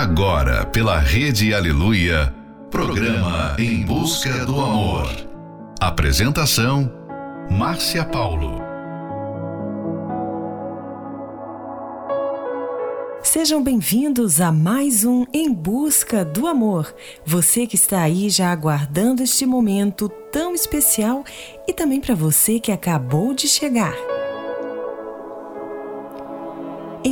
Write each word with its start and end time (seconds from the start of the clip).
Agora, 0.00 0.64
pela 0.64 0.98
Rede 0.98 1.52
Aleluia, 1.52 2.34
programa 2.70 3.54
Em 3.58 3.82
Busca 3.82 4.46
do 4.46 4.58
Amor. 4.58 5.06
Apresentação: 5.78 6.90
Márcia 7.50 8.02
Paulo. 8.06 8.62
Sejam 13.22 13.62
bem-vindos 13.62 14.40
a 14.40 14.50
mais 14.50 15.04
um 15.04 15.26
Em 15.34 15.52
Busca 15.52 16.24
do 16.24 16.46
Amor. 16.46 16.94
Você 17.26 17.66
que 17.66 17.76
está 17.76 18.00
aí 18.00 18.30
já 18.30 18.50
aguardando 18.50 19.22
este 19.22 19.44
momento 19.44 20.08
tão 20.32 20.54
especial 20.54 21.22
e 21.68 21.74
também 21.74 22.00
para 22.00 22.14
você 22.14 22.58
que 22.58 22.72
acabou 22.72 23.34
de 23.34 23.46
chegar. 23.46 24.09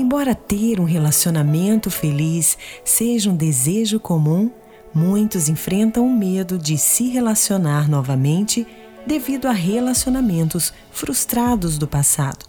Embora 0.08 0.34
ter 0.34 0.80
um 0.80 0.84
relacionamento 0.84 1.90
feliz 1.90 2.56
seja 2.82 3.28
um 3.28 3.36
desejo 3.36 4.00
comum, 4.00 4.50
muitos 4.94 5.50
enfrentam 5.50 6.06
o 6.06 6.10
medo 6.10 6.56
de 6.56 6.78
se 6.78 7.10
relacionar 7.10 7.90
novamente 7.90 8.66
devido 9.06 9.44
a 9.44 9.52
relacionamentos 9.52 10.72
frustrados 10.90 11.76
do 11.76 11.86
passado. 11.86 12.46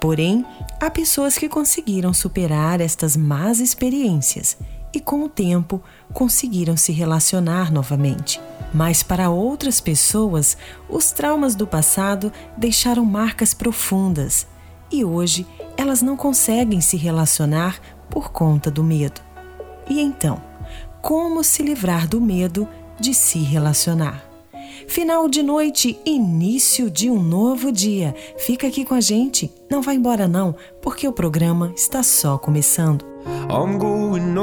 Porém, 0.00 0.46
há 0.80 0.88
pessoas 0.88 1.36
que 1.36 1.46
conseguiram 1.46 2.14
superar 2.14 2.80
estas 2.80 3.18
más 3.18 3.60
experiências 3.60 4.56
e, 4.94 4.98
com 4.98 5.24
o 5.24 5.28
tempo, 5.28 5.78
conseguiram 6.10 6.74
se 6.74 6.90
relacionar 6.90 7.70
novamente. 7.70 8.40
Mas 8.72 9.02
para 9.02 9.28
outras 9.28 9.78
pessoas, 9.78 10.56
os 10.88 11.12
traumas 11.12 11.54
do 11.54 11.66
passado 11.66 12.32
deixaram 12.56 13.04
marcas 13.04 13.52
profundas 13.52 14.46
e 14.92 15.04
hoje 15.04 15.46
elas 15.76 16.02
não 16.02 16.16
conseguem 16.16 16.80
se 16.80 16.96
relacionar 16.96 17.80
por 18.10 18.30
conta 18.30 18.70
do 18.70 18.84
medo. 18.84 19.20
E 19.88 20.00
então, 20.00 20.40
como 21.00 21.42
se 21.42 21.62
livrar 21.62 22.06
do 22.06 22.20
medo 22.20 22.68
de 23.00 23.14
se 23.14 23.38
relacionar? 23.38 24.24
Final 24.86 25.28
de 25.28 25.42
noite, 25.42 25.98
início 26.04 26.90
de 26.90 27.10
um 27.10 27.22
novo 27.22 27.72
dia. 27.72 28.14
Fica 28.36 28.66
aqui 28.66 28.84
com 28.84 28.94
a 28.94 29.00
gente, 29.00 29.50
não 29.70 29.80
vai 29.80 29.94
embora 29.94 30.28
não, 30.28 30.54
porque 30.80 31.08
o 31.08 31.12
programa 31.12 31.72
está 31.76 32.02
só 32.02 32.36
começando. 32.36 33.04
I'm 33.48 33.78
going 33.78 34.34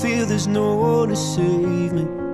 feel 0.00 0.26
there's 0.26 0.46
no 0.46 0.76
one 0.76 1.08
to 1.08 1.16
save 1.16 1.92
me 1.92 2.33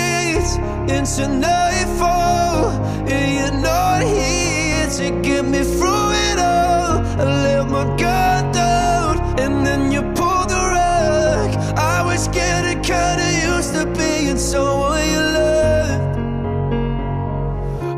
into 0.89 1.27
nightfall, 1.27 2.69
and 3.07 3.27
you're 3.37 3.61
not 3.61 4.01
here 4.01 4.87
to 4.97 5.21
get 5.21 5.45
me 5.45 5.63
through 5.63 6.11
it 6.29 6.39
all. 6.39 7.01
I 7.19 7.23
let 7.43 7.69
my 7.69 7.85
guard 7.97 8.53
down, 8.53 9.19
and 9.39 9.65
then 9.65 9.91
you 9.91 10.01
pulled 10.01 10.49
the 10.49 10.63
rug. 10.75 11.49
I 11.77 12.03
was 12.03 12.27
getting 12.29 12.81
kinda 12.81 13.27
used 13.53 13.73
to 13.75 13.85
being 13.85 14.37
someone 14.37 15.05
you 15.13 15.21
loved. 15.37 16.17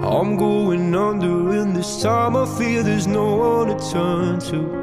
I'm 0.04 0.38
going 0.38 0.94
under, 0.96 1.52
and 1.62 1.76
this 1.76 2.02
time 2.02 2.36
I 2.36 2.46
feel 2.46 2.84
there's 2.84 3.08
no 3.08 3.36
one 3.36 3.68
to 3.70 3.92
turn 3.92 4.40
to. 4.52 4.83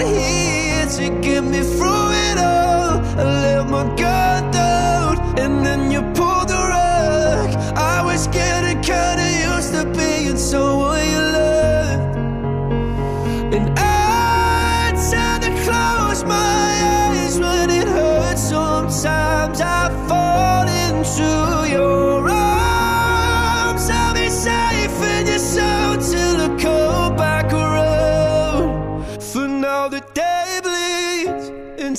you're 0.00 0.08
here 0.08 0.86
to 0.86 1.20
get 1.20 1.42
me 1.44 1.60
through 1.60 2.10
it 2.28 2.38
all. 2.38 3.00
I 3.18 3.24
let 3.42 3.66
my 3.68 3.84
guard 3.96 4.52
down, 4.52 5.38
and 5.38 5.64
then 5.64 5.90
you 5.90 6.02
pulled 6.14 6.48
the 6.48 6.62
rug. 6.72 7.50
I 7.76 8.02
was 8.04 8.26
getting 8.28 8.80
kinda 8.82 9.26
used 9.54 9.72
to 9.74 9.84
being 9.98 10.36
someone 10.36 11.04
you 11.14 11.23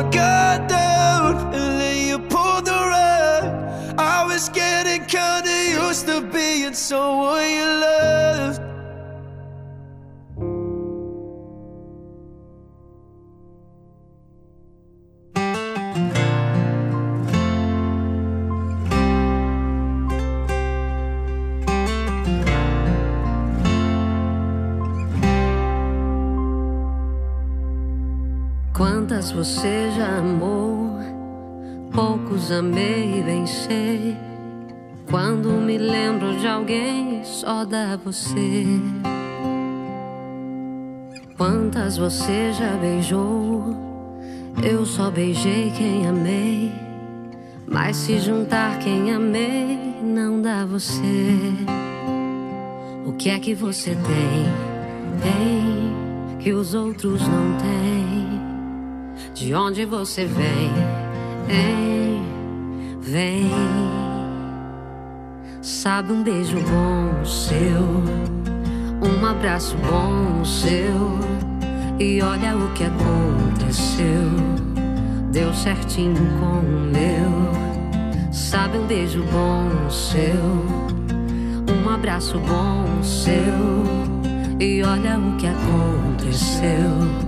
Let 0.00 0.12
guard 0.12 0.66
down, 0.66 1.36
and 1.52 1.78
then 1.78 2.08
you 2.08 2.18
pulled 2.20 2.64
the 2.64 2.72
rug. 2.72 3.98
I 3.98 4.24
was 4.24 4.48
getting 4.48 5.04
kinda 5.04 5.52
used 5.68 6.06
to 6.06 6.22
being 6.22 6.72
someone 6.72 7.50
you 7.50 7.66
loved. 7.66 7.89
Alguém, 36.70 37.24
só 37.24 37.64
dá 37.64 37.98
você. 38.04 38.64
Quantas 41.36 41.96
você 41.96 42.52
já 42.52 42.76
beijou? 42.76 43.76
Eu 44.62 44.86
só 44.86 45.10
beijei 45.10 45.72
quem 45.76 46.06
amei. 46.06 46.72
Mas 47.66 47.96
se 47.96 48.18
juntar 48.18 48.78
quem 48.78 49.12
amei, 49.12 49.78
não 50.02 50.40
dá 50.40 50.64
você. 50.64 51.38
O 53.04 53.12
que 53.12 53.30
é 53.30 53.38
que 53.38 53.54
você 53.54 53.90
tem? 53.90 54.46
Tem 55.22 56.38
que 56.38 56.52
os 56.52 56.74
outros 56.74 57.20
não 57.22 57.56
têm. 57.58 58.40
De 59.34 59.54
onde 59.54 59.84
você 59.84 60.24
vem? 60.24 60.70
Hein? 61.48 62.22
Vem. 63.00 64.09
Sabe 65.62 66.10
um 66.10 66.22
beijo 66.22 66.56
bom 66.56 67.22
seu? 67.22 67.82
Uma 69.02 69.32
abraço 69.32 69.76
bom 69.76 70.42
seu 70.42 71.18
e 71.98 72.22
olha 72.22 72.56
o 72.56 72.72
que 72.72 72.84
aconteceu. 72.84 74.30
Deu 75.30 75.52
certinho 75.52 76.16
com 76.38 76.60
o 76.60 76.80
meu. 76.90 77.70
Sabe 78.32 78.78
um 78.78 78.86
beijo 78.86 79.22
bom 79.24 79.90
seu, 79.90 80.34
um 81.84 81.88
abraço 81.88 82.38
bom 82.38 83.02
seu 83.02 83.38
e 84.58 84.82
olha 84.82 85.18
o 85.18 85.36
que 85.36 85.46
aconteceu. 85.46 87.20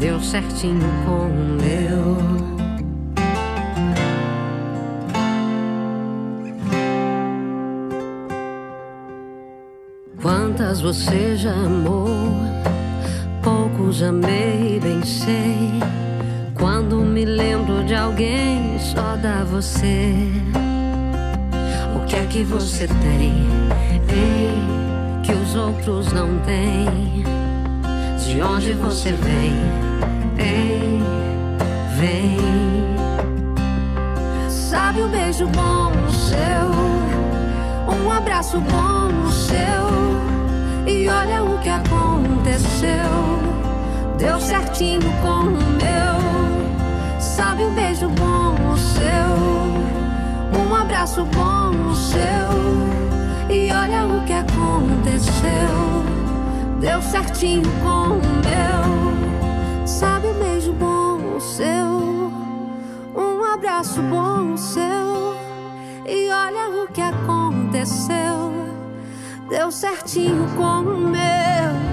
Deu 0.00 0.20
certinho 0.20 0.80
com 1.06 1.28
o 1.28 1.58
meu. 1.62 2.61
Você 10.82 11.36
já 11.36 11.52
amou? 11.52 12.08
Poucos 13.40 14.02
amei, 14.02 14.80
bem 14.82 15.00
sei. 15.04 15.70
Quando 16.58 16.96
me 16.96 17.24
lembro 17.24 17.84
de 17.84 17.94
alguém, 17.94 18.76
só 18.80 19.16
dá 19.16 19.44
você. 19.44 20.12
O 21.94 22.04
que 22.04 22.16
é 22.16 22.26
que 22.26 22.42
você 22.42 22.88
tem? 22.88 23.46
Ei, 24.08 25.22
que 25.22 25.32
os 25.32 25.54
outros 25.54 26.12
não 26.12 26.40
têm. 26.40 27.22
De 28.18 28.42
onde 28.42 28.72
você 28.72 29.12
vem? 29.12 29.54
Ei, 30.36 31.00
vem. 31.96 32.38
Sabe 34.50 35.00
o 35.00 35.06
um 35.06 35.10
beijo 35.10 35.46
bom 35.46 35.92
seu? 36.10 36.72
Um 37.96 38.10
abraço 38.10 38.60
bom 38.60 39.30
seu 39.30 40.31
e 40.86 41.08
olha 41.08 41.44
o 41.44 41.58
que 41.58 41.68
aconteceu. 41.68 42.88
Deu 44.18 44.40
certinho 44.40 45.00
com 45.22 45.48
o 45.48 45.50
meu. 45.50 47.20
Sabe 47.20 47.64
um 47.64 47.74
beijo 47.74 48.08
bom 48.08 48.54
o 48.72 48.76
seu. 48.76 50.60
Um 50.60 50.74
abraço 50.74 51.24
bom 51.26 51.70
o 51.90 51.94
seu. 51.94 52.12
E 53.48 53.72
olha 53.72 54.06
o 54.06 54.24
que 54.24 54.32
aconteceu. 54.32 55.42
Deu 56.80 57.00
certinho 57.02 57.68
com 57.82 58.18
o 58.18 58.20
meu. 58.20 59.86
Sabe 59.86 60.28
um 60.28 60.34
beijo 60.34 60.72
bom 60.72 61.36
o 61.36 61.40
seu. 61.40 62.32
Um 63.14 63.44
abraço 63.54 64.00
bom 64.02 64.54
o 64.54 64.58
seu. 64.58 65.34
E 66.06 66.28
olha 66.30 66.82
o 66.82 66.88
que 66.88 67.00
aconteceu 67.00 68.51
deu 69.52 69.70
certinho 69.70 70.48
com 70.56 70.80
o 70.80 70.96
meu. 71.10 71.91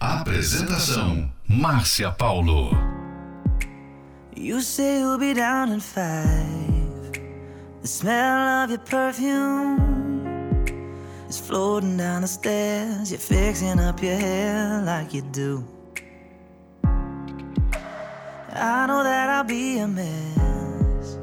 Apresentação 0.00 1.30
Márcia 1.48 2.10
Paulo. 2.10 2.70
You 4.36 4.60
say 4.60 5.00
you'll 5.00 5.18
be 5.18 5.34
down 5.34 5.72
in 5.72 5.80
five. 5.80 7.12
The 7.80 7.88
smell 7.88 8.64
of 8.64 8.70
your 8.70 8.80
perfume 8.80 9.78
is 11.28 11.38
floating 11.38 11.96
down 11.96 12.22
the 12.22 12.28
stairs. 12.28 13.10
You're 13.10 13.20
fixing 13.20 13.78
up 13.78 14.02
your 14.02 14.16
hair 14.16 14.82
like 14.84 15.14
you 15.14 15.22
do. 15.22 15.64
I 18.54 18.86
know 18.86 19.02
that 19.02 19.28
I'll 19.28 19.44
be 19.44 19.78
a 19.78 19.88
mess 19.88 21.16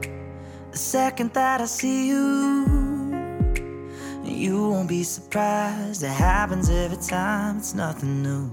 the 0.71 0.77
second 0.77 1.33
that 1.33 1.61
I 1.61 1.65
see 1.65 2.07
you. 2.09 2.78
You 4.39 4.69
won't 4.69 4.87
be 4.87 5.03
surprised. 5.03 6.01
It 6.01 6.11
happens 6.11 6.69
every 6.69 6.95
time. 6.95 7.57
It's 7.57 7.75
nothing 7.75 8.23
new. 8.23 8.49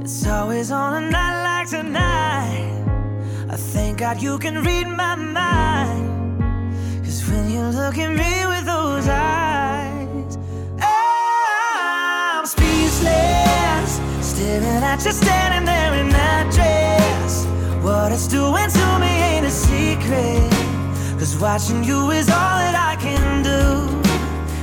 It's 0.00 0.26
always 0.26 0.70
on 0.70 0.94
a 0.94 1.10
night 1.10 1.42
like 1.44 1.68
tonight. 1.68 2.72
I 3.50 3.56
thank 3.56 3.98
God 3.98 4.22
you 4.22 4.38
can 4.38 4.64
read 4.64 4.86
my 4.86 5.14
mind. 5.14 6.40
Cause 7.04 7.28
when 7.28 7.50
you 7.50 7.60
look 7.60 7.98
at 7.98 8.08
me 8.08 8.46
with 8.46 8.64
those 8.64 9.06
eyes, 9.06 10.38
I'm 10.80 12.46
speechless. 12.46 14.00
Staring 14.22 14.82
at 14.82 15.04
you 15.04 15.12
standing 15.12 15.66
there 15.66 15.94
in 16.00 16.08
that 16.08 16.50
dress. 16.50 17.44
What 17.84 18.10
it's 18.10 18.26
doing 18.26 18.70
to 18.70 18.98
me 18.98 19.12
ain't 19.36 19.44
a 19.44 19.50
secret. 19.50 20.51
Watching 21.42 21.82
you 21.82 22.12
is 22.12 22.28
all 22.28 22.56
that 22.62 22.76
I 22.76 22.94
can 23.02 23.42
do. 23.42 23.98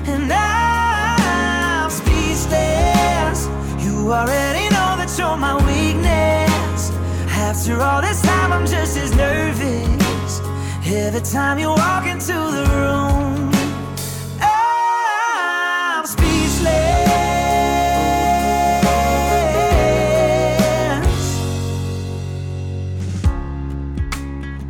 And 0.10 0.32
I'm 0.32 1.90
speechless. 1.92 3.50
You 3.84 4.14
already 4.14 4.70
know 4.70 4.96
that 4.96 5.14
you're 5.18 5.36
my 5.36 5.56
weakness. 5.58 6.92
After 7.36 7.82
all 7.82 8.02
this 8.02 8.22
time, 8.22 8.54
I'm 8.54 8.66
just 8.66 8.96
as 8.98 9.14
nervous. 9.14 10.40
Every 10.86 11.20
time 11.20 11.60
you 11.60 11.68
walk 11.68 12.06
into 12.08 12.32
the 12.32 12.66
room, 12.72 13.52
I'm 14.40 16.06
speechless. 16.06 16.70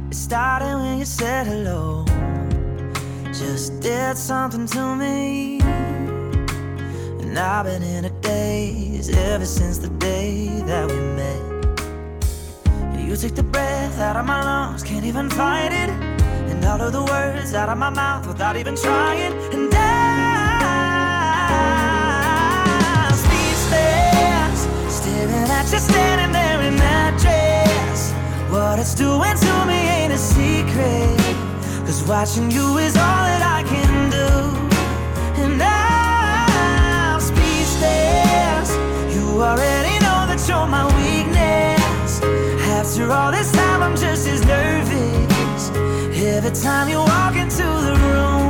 It 0.10 0.16
started 0.16 0.76
when 0.76 0.98
you 0.98 1.06
said 1.06 1.46
hello. 1.46 1.99
Did 3.70 4.18
something 4.18 4.66
to 4.68 4.96
me. 4.96 5.62
And 7.22 7.38
I've 7.38 7.66
been 7.66 7.82
in 7.82 8.06
a 8.06 8.10
daze 8.22 9.10
ever 9.10 9.46
since 9.46 9.78
the 9.78 9.88
day 9.88 10.48
that 10.66 10.90
we 10.92 10.98
met. 11.16 11.40
You 13.00 13.16
took 13.16 13.36
the 13.36 13.44
breath 13.44 14.00
out 14.00 14.18
of 14.18 14.26
my 14.26 14.44
lungs, 14.44 14.84
can't 14.84 15.06
even 15.06 15.30
fight 15.30 15.72
it. 15.72 15.90
And 16.50 16.66
all 16.66 16.82
of 16.82 16.92
the 16.92 17.04
words 17.04 17.54
out 17.54 17.70
of 17.70 17.78
my 17.78 17.90
mouth 17.90 18.28
without 18.28 18.58
even 18.58 18.76
trying. 18.76 19.34
And 19.54 19.74
I'm 19.74 19.90
speechless, 23.14 24.68
staring 24.94 25.50
at 25.50 25.72
you 25.72 25.80
standing 25.80 26.32
there 26.34 26.39
watching 32.20 32.52
you 32.52 32.78
is 32.80 32.98
all 32.98 33.24
that 33.30 33.44
I 33.60 33.64
can 33.64 33.94
do. 34.20 34.30
And 35.42 35.64
I'm 35.64 37.22
speechless. 37.22 38.70
You 39.16 39.26
already 39.42 39.96
know 40.04 40.20
that 40.30 40.40
you're 40.46 40.68
my 40.68 40.86
weakness. 41.00 42.20
After 42.78 43.10
all 43.10 43.32
this 43.32 43.50
time, 43.54 43.82
I'm 43.82 43.96
just 43.96 44.28
as 44.28 44.42
nervous. 44.46 45.64
Every 46.36 46.52
time 46.52 46.90
you 46.90 47.00
walk 47.00 47.38
into 47.38 47.68
the 47.88 47.96
room, 48.04 48.49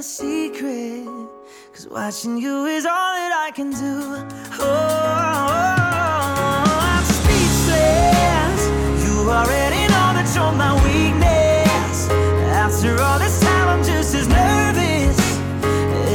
a 0.00 0.02
secret. 0.02 1.04
Cause 1.74 1.86
watching 1.90 2.38
you 2.38 2.64
is 2.64 2.86
all 2.86 3.12
that 3.20 3.32
I 3.46 3.50
can 3.54 3.70
do. 3.70 3.96
Oh, 4.58 4.72
oh 5.44 5.76
I'm 6.92 7.04
speechless. 7.18 8.60
You 9.04 9.14
already 9.38 9.82
know 9.92 10.08
that 10.16 10.28
you're 10.34 10.56
my 10.64 10.72
weakness. 10.86 12.08
After 12.64 12.92
all 13.02 13.18
this 13.18 13.40
time, 13.40 13.68
I'm 13.68 13.84
just 13.84 14.14
as 14.14 14.26
nervous. 14.26 15.18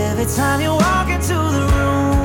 Every 0.10 0.28
time 0.36 0.62
you 0.62 0.72
walk 0.72 1.10
into 1.10 1.38
the 1.58 1.66
room, 1.76 2.25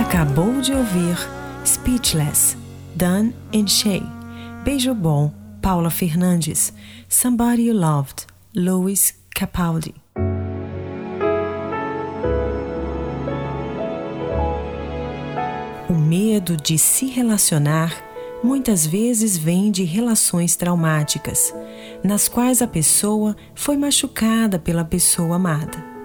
acabou 0.00 0.60
de 0.60 0.72
ouvir 0.72 1.16
Speechless, 1.66 2.56
Dan 2.94 3.32
and 3.52 3.66
Shay, 3.66 4.02
Beijo 4.64 4.94
Bom, 4.94 5.32
Paula 5.60 5.90
Fernandes, 5.90 6.72
Somebody 7.08 7.62
You 7.62 7.74
Loved, 7.74 8.26
Louis 8.54 9.14
Capaldi. 9.34 9.94
O 15.90 15.94
medo 15.94 16.56
de 16.56 16.78
se 16.78 17.06
relacionar 17.06 17.92
muitas 18.42 18.86
vezes 18.86 19.36
vem 19.36 19.70
de 19.70 19.82
relações 19.82 20.54
traumáticas, 20.54 21.52
nas 22.04 22.28
quais 22.28 22.62
a 22.62 22.68
pessoa 22.68 23.36
foi 23.52 23.76
machucada 23.76 24.60
pela 24.60 24.84
pessoa 24.84 25.36
amada. 25.36 25.97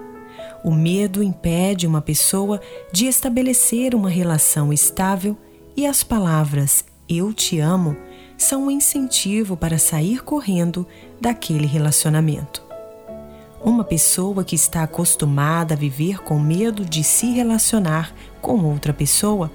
O 0.63 0.71
medo 0.71 1.21
impede 1.21 1.85
uma 1.85 2.01
pessoa 2.01 2.61
de 2.91 3.05
estabelecer 3.05 3.93
uma 3.93 4.09
relação 4.09 4.71
estável 4.71 5.37
e 5.75 5.85
as 5.85 6.03
palavras 6.03 6.85
eu 7.09 7.33
te 7.33 7.59
amo 7.59 7.97
são 8.37 8.67
um 8.67 8.71
incentivo 8.71 9.57
para 9.57 9.77
sair 9.77 10.23
correndo 10.23 10.87
daquele 11.19 11.67
relacionamento. 11.67 12.63
Uma 13.61 13.83
pessoa 13.83 14.43
que 14.43 14.55
está 14.55 14.83
acostumada 14.83 15.73
a 15.73 15.77
viver 15.77 16.19
com 16.19 16.39
medo 16.39 16.85
de 16.85 17.03
se 17.03 17.31
relacionar 17.31 18.13
com 18.41 18.63
outra 18.63 18.93
pessoa 18.93 19.51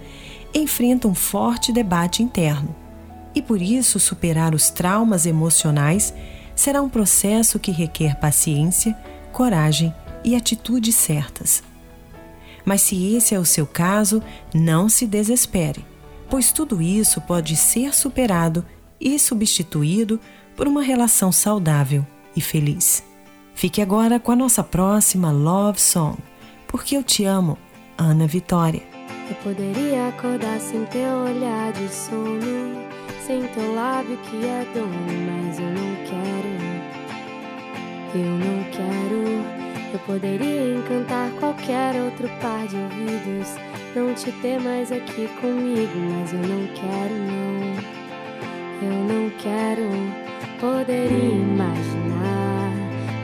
enfrenta 0.54 1.08
um 1.08 1.14
forte 1.14 1.72
debate 1.72 2.22
interno. 2.22 2.74
E 3.34 3.40
por 3.40 3.62
isso, 3.62 3.98
superar 3.98 4.54
os 4.54 4.70
traumas 4.70 5.24
emocionais 5.24 6.12
será 6.54 6.82
um 6.82 6.88
processo 6.88 7.58
que 7.58 7.70
requer 7.70 8.18
paciência, 8.18 8.96
coragem 9.32 9.94
e 10.24 10.34
atitudes 10.34 10.94
certas. 10.94 11.62
Mas 12.64 12.82
se 12.82 13.14
esse 13.14 13.34
é 13.34 13.38
o 13.38 13.44
seu 13.44 13.66
caso, 13.66 14.22
não 14.54 14.88
se 14.88 15.06
desespere, 15.06 15.84
pois 16.28 16.52
tudo 16.52 16.82
isso 16.82 17.20
pode 17.20 17.56
ser 17.56 17.94
superado 17.94 18.64
e 19.00 19.18
substituído 19.18 20.20
por 20.56 20.66
uma 20.66 20.82
relação 20.82 21.30
saudável 21.30 22.06
e 22.36 22.40
feliz. 22.40 23.02
Fique 23.54 23.80
agora 23.80 24.20
com 24.20 24.32
a 24.32 24.36
nossa 24.36 24.62
próxima 24.62 25.30
Love 25.30 25.80
Song, 25.80 26.18
Porque 26.66 26.96
Eu 26.96 27.02
Te 27.02 27.24
Amo, 27.24 27.58
Ana 27.96 28.26
Vitória. 28.26 28.82
Eu 29.28 29.34
poderia 29.36 30.08
acordar 30.08 30.60
sem 30.60 30.84
teu 30.86 31.10
olhar 31.10 31.72
de 31.72 31.88
sono, 31.92 32.76
sem 33.26 33.46
teu 33.48 33.74
lábio 33.74 34.16
que 34.18 34.44
é 34.44 34.66
dono, 34.72 34.88
mas 35.26 35.58
eu 35.58 35.66
não 35.66 35.96
quero. 36.06 36.48
Eu 38.14 38.38
não 38.38 38.64
quero. 38.70 39.57
Eu 39.90 39.98
poderia 40.00 40.74
encantar 40.74 41.30
qualquer 41.40 41.94
outro 41.96 42.28
par 42.42 42.66
de 42.66 42.76
ouvidos, 42.76 43.56
não 43.96 44.12
te 44.12 44.30
ter 44.42 44.60
mais 44.60 44.92
aqui 44.92 45.26
comigo, 45.40 45.98
mas 46.12 46.30
eu 46.34 46.40
não 46.40 46.66
quero, 46.74 47.14
não. 47.14 47.48
Eu 48.82 48.92
não 49.08 49.30
quero. 49.38 49.88
Poderia 50.60 51.34
imaginar 51.34 52.72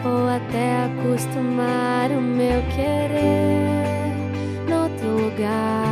ou 0.07 0.29
até 0.29 0.85
acostumar 0.87 2.11
o 2.11 2.21
meu 2.21 2.63
querer 2.75 4.15
noutro 4.67 5.09
lugar. 5.09 5.85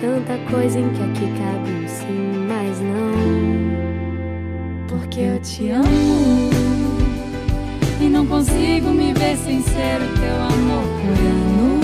Tanta 0.00 0.38
coisa 0.50 0.78
em 0.78 0.88
que 0.90 1.02
aqui 1.02 1.26
cabe 1.36 1.70
um 1.72 1.88
sim, 1.88 2.46
mas 2.46 2.80
não. 2.80 3.12
Porque 4.86 5.20
eu 5.20 5.40
te 5.40 5.70
amo 5.70 6.61
e 8.02 8.08
não 8.08 8.26
consigo 8.26 8.90
me 8.90 9.12
ver 9.12 9.36
sem 9.36 9.62
ser 9.62 10.02
o 10.02 10.18
teu 10.18 10.34
amor 10.34 10.84
por 11.00 11.18
anos. 11.24 11.82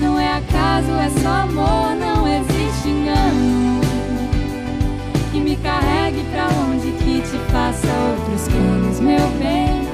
Não 0.00 0.18
é 0.18 0.34
acaso, 0.34 0.92
é 0.92 1.10
só 1.20 1.28
amor, 1.28 1.96
não 1.96 2.28
existe 2.28 2.88
engano. 2.88 3.80
Que 5.32 5.40
me 5.40 5.56
carregue 5.56 6.22
pra 6.30 6.48
onde 6.48 6.92
que 6.92 7.20
te 7.20 7.36
faça 7.50 7.88
outros 8.10 8.48
planos, 8.48 9.00
meu 9.00 9.28
bem. 9.38 9.88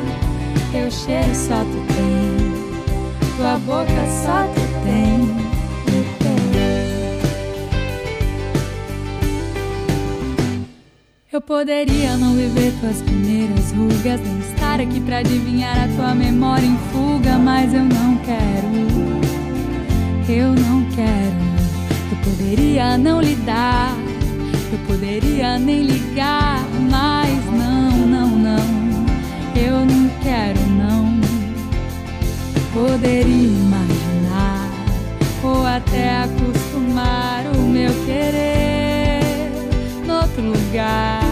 Teu 0.73 0.91
cheiro 0.91 1.35
só 1.35 1.65
tu 1.65 1.87
tem, 1.95 3.37
tua 3.37 3.59
boca 3.61 4.07
só 4.25 4.45
tu 4.53 4.61
tem. 4.85 5.47
Eu 11.33 11.41
poderia 11.43 12.17
não 12.17 12.35
viver 12.35 12.73
tuas 12.81 13.03
primeiras 13.03 13.71
rugas, 13.73 14.21
nem 14.23 14.56
estar 14.77 14.83
aqui 14.83 15.01
pra 15.01 15.19
adivinhar 15.19 15.85
a 15.85 15.89
tua 15.89 16.15
memória 16.15 16.67
em 16.67 16.77
fuga, 16.93 17.39
mas 17.39 17.73
eu 17.73 17.83
não 17.83 18.17
quero. 18.19 18.69
Eu 20.29 20.53
não 20.53 20.85
quero. 20.91 21.37
Eu 22.11 22.17
poderia 22.23 22.99
não 22.99 23.23
lidar, 23.23 23.97
eu 24.71 24.79
poderia 24.87 25.59
nem 25.59 25.83
ligar, 25.83 26.61
mas 26.91 27.45
não, 27.47 27.91
não, 28.07 28.29
não. 28.29 29.07
Eu 29.55 29.85
não 29.87 30.11
quero, 30.23 30.61
não. 30.71 31.21
Poderia 32.75 33.49
imaginar 33.49 34.71
ou 35.43 35.67
até 35.67 36.19
acostumar 36.19 37.47
o 37.57 37.63
meu 37.63 37.93
querer 38.05 39.51
noutro 40.07 40.43
lugar. 40.43 41.26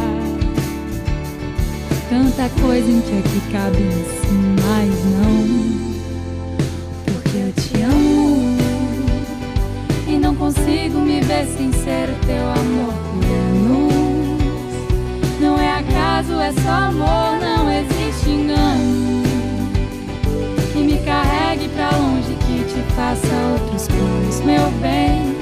Tanta 2.09 2.49
coisa 2.61 2.91
em 2.91 3.01
que 3.01 3.19
aqui 3.19 3.41
cabe 3.51 3.79
um 3.83 3.91
sim, 4.21 4.57
mas 4.63 4.91
não. 5.15 5.45
Porque 7.07 7.39
eu 7.39 7.53
te 7.53 7.83
amo 7.83 8.57
e 10.07 10.19
não 10.19 10.35
consigo 10.35 11.01
me 11.01 11.21
ver 11.23 11.47
sem 11.57 11.73
ser 11.73 12.09
teu 12.27 12.47
amor 12.51 12.95
por. 13.15 13.35
Não 15.41 15.59
é 15.59 15.79
acaso, 15.79 16.35
é 16.41 16.53
só 16.53 16.71
amor, 16.71 17.39
não 17.41 17.71
existe 17.73 18.31
engano. 18.31 19.23
Que 20.73 20.79
me 20.79 20.99
carregue 20.99 21.69
pra 21.69 21.91
longe, 21.97 22.35
que 22.47 22.65
te 22.65 22.83
faça 22.95 23.35
outros 23.53 23.89
planos, 23.89 24.41
meu 24.41 24.71
bem. 24.81 25.35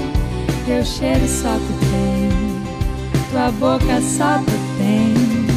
Teu 0.64 0.84
cheiro 0.84 1.26
só 1.26 1.54
tu 1.54 1.74
tem, 1.90 2.30
tua 3.30 3.50
boca 3.52 4.00
só 4.00 4.38
tu 4.38 4.52
tem. 4.78 5.51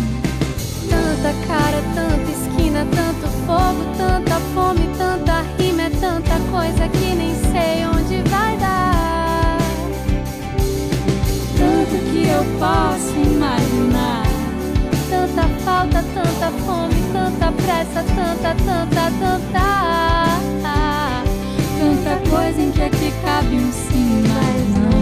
Tanta 1.25 1.47
cara, 1.47 1.81
tanta 1.95 2.29
esquina, 2.29 2.85
tanto 2.93 3.27
fogo, 3.47 3.83
tanta 3.97 4.39
fome, 4.53 4.87
tanta 4.95 5.41
rima, 5.57 5.81
é 5.81 5.89
tanta 5.89 6.39
coisa 6.51 6.87
que 6.87 7.15
nem 7.15 7.33
sei 7.33 7.83
onde 7.87 8.21
vai 8.29 8.55
dar. 8.57 9.57
Tanto 11.57 11.97
que 12.11 12.27
eu 12.27 12.45
posso 12.59 13.09
imaginar. 13.17 14.23
Tanta 15.09 15.47
falta, 15.63 16.03
tanta 16.13 16.51
fome, 16.63 16.93
tanta 17.11 17.51
pressa, 17.53 18.03
tanta, 18.03 18.53
tanta, 18.63 19.11
tanta. 19.19 19.65
Tanta 21.79 22.29
coisa 22.29 22.61
em 22.61 22.71
que 22.71 22.83
aqui 22.83 23.11
cabe 23.23 23.55
um 23.55 23.71
sim, 23.71 24.21
mas 24.27 24.69
não. 24.77 24.93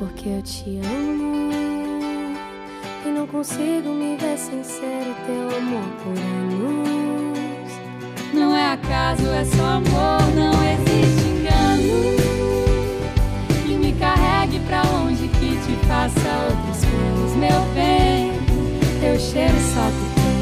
Porque 0.00 0.28
eu 0.28 0.42
te 0.42 0.80
amo 0.84 1.49
consigo 3.30 3.90
me 3.90 4.16
ver 4.16 4.36
sem 4.36 4.62
ser 4.64 5.06
o 5.06 5.14
teu 5.24 5.58
amor 5.58 5.84
por 6.02 6.18
anos. 6.18 7.70
Não 8.34 8.56
é 8.56 8.72
acaso, 8.72 9.26
é 9.28 9.44
só 9.44 9.64
amor, 9.64 10.20
não 10.34 10.52
existe 10.72 11.28
engano. 11.28 12.16
Que 13.64 13.74
me 13.74 13.92
carregue 13.92 14.58
pra 14.66 14.82
longe, 14.82 15.28
que 15.28 15.56
te 15.56 15.86
faça 15.86 16.28
outros 16.48 16.84
planos, 16.84 17.36
meu 17.36 17.60
bem. 17.74 18.32
Teu 19.00 19.18
cheiro 19.18 19.58
só 19.74 19.86
tu 19.86 20.04
tem, 20.16 20.36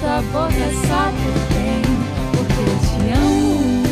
tua 0.00 0.20
boca 0.32 0.66
só 0.86 1.10
tu 1.10 1.30
tem. 1.54 1.82
Porque 2.32 2.60
eu 2.60 2.76
te 2.84 2.98
amo 3.18 3.84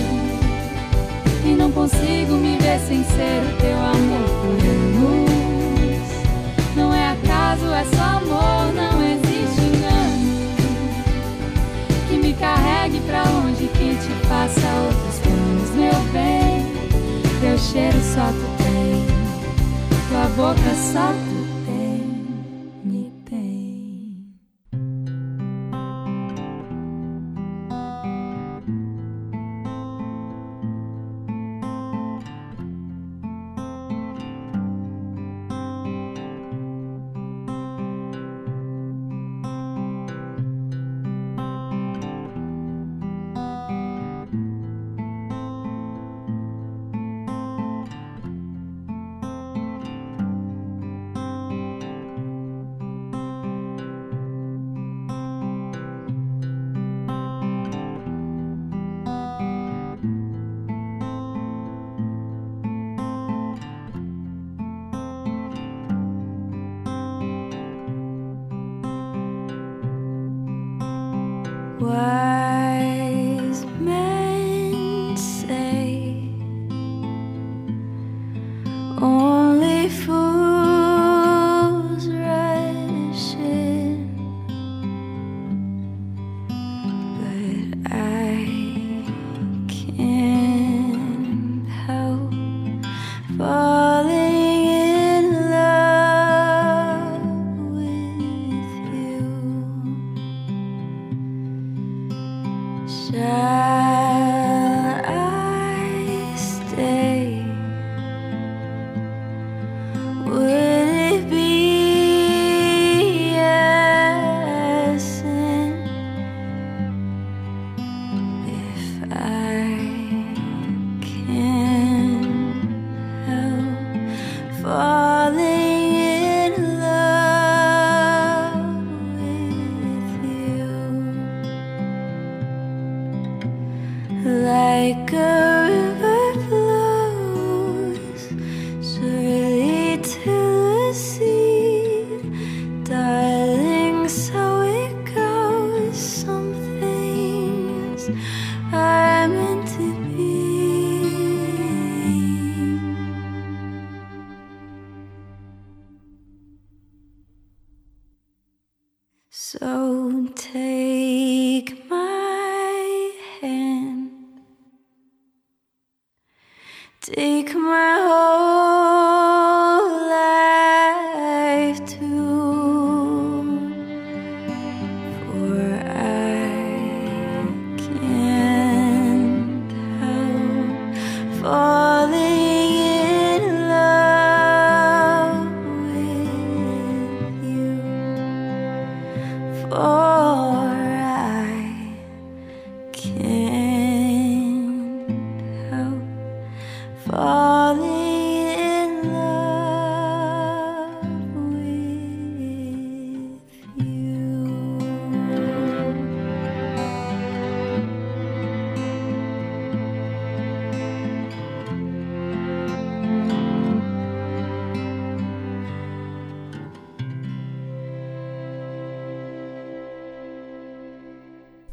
e 1.44 1.56
não 1.56 1.72
consigo 1.72 2.34
me 2.34 2.56
vencer 2.58 3.42
o 3.42 3.56
teu 3.60 3.78
amor 3.78 4.28
por 4.42 4.61
faça 14.42 14.66
outros 14.86 15.18
planos, 15.20 15.70
meu 15.76 15.94
bem. 16.12 16.66
Teu 17.40 17.56
cheiro 17.58 17.98
só 18.02 18.26
tu 18.26 18.46
tem, 18.62 19.06
tua 20.08 20.26
boca 20.36 20.74
só 20.92 21.12
tu 21.12 21.21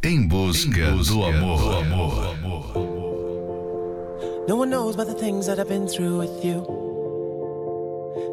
Em 0.10 0.26
busca, 0.28 0.92
do, 1.08 1.24
amor. 1.24 1.58
do 1.60 1.70
amor. 1.70 2.74
No 4.48 4.56
one 4.56 4.72
knows 4.72 4.96
about 4.96 5.06
the 5.06 5.14
things 5.14 5.46
that 5.46 5.60
I've 5.60 5.68
been 5.68 5.88
through 5.88 6.18
with 6.18 6.44
you. 6.44 6.66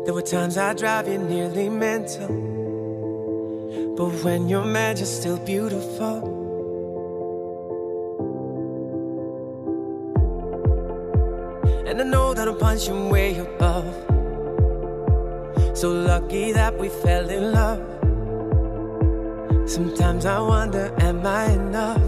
There 0.07 0.15
were 0.15 0.23
times 0.23 0.57
I 0.57 0.73
drive 0.73 1.07
you 1.07 1.19
nearly 1.19 1.69
mental. 1.69 2.29
But 3.95 4.09
when 4.25 4.49
you're 4.49 4.65
mad, 4.65 4.97
you're 4.97 5.07
still 5.07 5.37
beautiful. 5.37 6.17
And 11.87 12.01
I 12.01 12.05
know 12.05 12.33
that 12.33 12.49
I'm 12.49 12.57
punching 12.57 13.11
way 13.11 13.37
above. 13.37 13.85
So 15.77 15.93
lucky 15.93 16.53
that 16.53 16.79
we 16.79 16.89
fell 16.89 17.29
in 17.29 17.53
love. 17.53 18.06
Sometimes 19.77 20.25
I 20.25 20.41
wonder, 20.41 20.91
am 21.01 21.27
I 21.27 21.51
enough? 21.51 22.01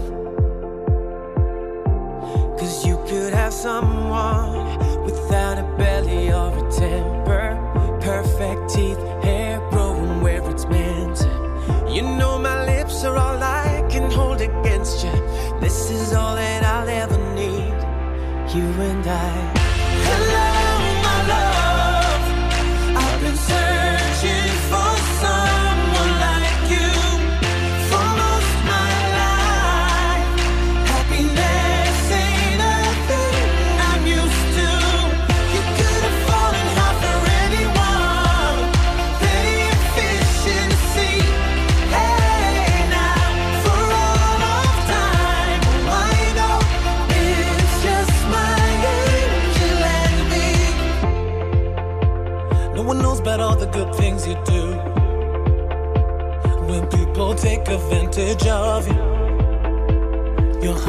Cause 2.57 2.83
you 2.83 2.97
could 3.07 3.31
have 3.31 3.53
someone 3.53 5.03
without 5.03 5.59
a 5.59 5.77
belly 5.77 6.31
or 6.31 6.49
a 6.49 6.71
temper. 6.71 7.99
Perfect 8.01 8.73
teeth, 8.73 8.97
hair 9.21 9.59
growing 9.69 10.19
where 10.19 10.41
it's 10.49 10.65
meant. 10.65 11.19
You 11.93 12.01
know 12.01 12.39
my 12.39 12.65
lips 12.65 13.03
are 13.03 13.15
all 13.15 13.37
I 13.37 13.85
can 13.87 14.09
hold 14.09 14.41
against 14.41 15.03
you. 15.03 15.11
This 15.61 15.91
is 15.91 16.11
all 16.11 16.33
that 16.37 16.63
I'll 16.63 16.89
ever 16.89 17.19
need. 17.35 17.77
You 18.51 18.65
and 18.81 19.05
I. 19.05 19.58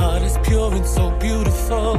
heart 0.01 0.23
is 0.23 0.37
pure 0.43 0.73
and 0.73 0.87
so 0.87 1.11
beautiful. 1.19 1.97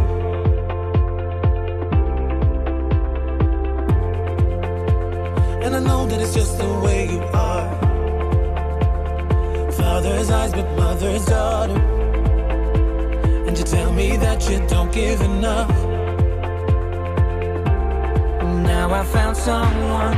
And 5.64 5.76
I 5.76 5.80
know 5.80 6.06
that 6.08 6.20
it's 6.22 6.34
just 6.34 6.58
the 6.58 6.72
way 6.84 7.10
you 7.14 7.22
are. 7.48 7.70
Father's 9.72 10.30
eyes, 10.30 10.52
but 10.52 10.68
mother's 10.76 11.26
daughter. 11.26 11.80
And 13.48 13.58
you 13.58 13.64
tell 13.64 13.92
me 13.94 14.18
that 14.18 14.50
you 14.50 14.58
don't 14.68 14.92
give 14.92 15.22
enough. 15.22 15.70
Now 18.72 18.88
I 18.94 19.04
found 19.06 19.38
someone 19.38 20.18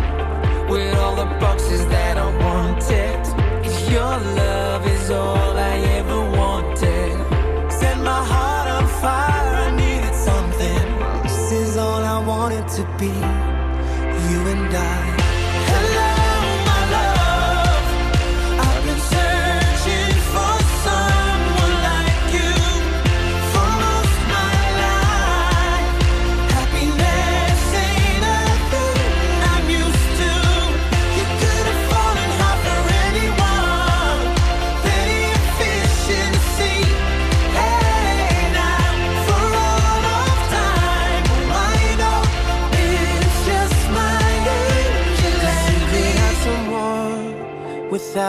with 0.69 0.95
all 0.97 1.15
the 1.15 1.29
boxes 1.39 1.85
that 1.87 2.17
I 2.17 2.27
wanted. 2.45 3.21
If 3.67 3.91
your 3.91 4.17
love 4.39 4.72
is 5.03 5.11
all 5.11 5.57
I 5.57 5.75
ever 5.99 6.21
wanted, 6.39 7.71
set 7.71 7.97
my 7.97 8.23
heart 8.31 8.67
on 8.69 8.87
fire. 9.01 9.32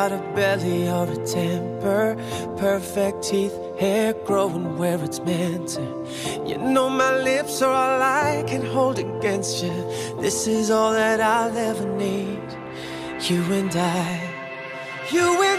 Without 0.04 0.20
a 0.20 0.34
belly 0.34 0.88
or 0.88 1.10
a 1.10 1.26
temper, 1.26 2.16
perfect 2.58 3.22
teeth, 3.22 3.56
hair 3.78 4.12
growing 4.26 4.76
where 4.76 5.02
it's 5.02 5.20
meant 5.20 5.68
to. 5.68 5.82
You 6.46 6.58
know 6.58 6.90
my 6.90 7.22
lips 7.22 7.62
are 7.62 7.72
all 7.72 8.02
I 8.02 8.44
can 8.46 8.64
hold 8.66 8.98
against 8.98 9.62
you. 9.64 9.72
This 10.20 10.46
is 10.46 10.70
all 10.70 10.92
that 10.92 11.20
I'll 11.20 11.56
ever 11.56 11.86
need. 11.96 12.42
You 13.28 13.42
and 13.52 13.74
I, 13.74 14.20
you 15.10 15.42
and 15.42 15.53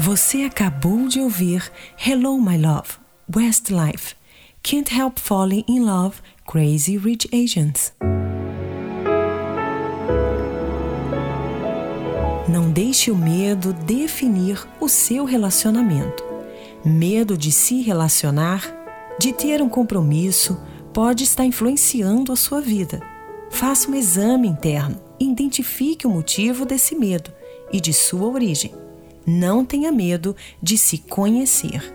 Você 0.00 0.42
acabou 0.42 1.08
de 1.08 1.18
ouvir 1.18 1.72
Hello 2.06 2.40
My 2.40 2.56
Love, 2.56 2.90
Westlife, 3.34 4.14
Can't 4.62 4.96
Help 4.96 5.18
Falling 5.18 5.64
in 5.66 5.80
Love, 5.80 6.18
Crazy 6.46 6.96
Rich 6.96 7.28
Asians. 7.34 7.92
Não 12.48 12.70
deixe 12.70 13.10
o 13.10 13.16
medo 13.16 13.72
definir 13.72 14.64
o 14.78 14.88
seu 14.88 15.24
relacionamento. 15.24 16.22
Medo 16.84 17.36
de 17.36 17.50
se 17.50 17.82
relacionar, 17.82 18.72
de 19.18 19.32
ter 19.32 19.60
um 19.60 19.68
compromisso, 19.68 20.62
pode 20.94 21.24
estar 21.24 21.44
influenciando 21.44 22.30
a 22.30 22.36
sua 22.36 22.60
vida. 22.60 23.02
Faça 23.50 23.90
um 23.90 23.96
exame 23.96 24.46
interno 24.46 25.02
e 25.18 25.28
identifique 25.28 26.06
o 26.06 26.10
motivo 26.10 26.64
desse 26.64 26.94
medo 26.94 27.32
e 27.72 27.80
de 27.80 27.92
sua 27.92 28.28
origem. 28.28 28.72
Não 29.30 29.62
tenha 29.62 29.92
medo 29.92 30.34
de 30.62 30.78
se 30.78 30.96
conhecer. 30.96 31.94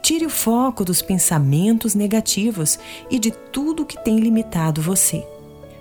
Tire 0.00 0.24
o 0.24 0.30
foco 0.30 0.82
dos 0.82 1.02
pensamentos 1.02 1.94
negativos 1.94 2.78
e 3.10 3.18
de 3.18 3.30
tudo 3.30 3.84
que 3.84 4.02
tem 4.02 4.18
limitado 4.18 4.80
você, 4.80 5.26